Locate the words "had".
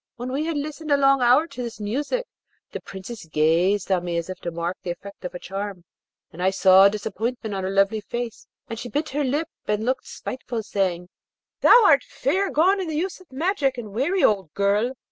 0.45-0.57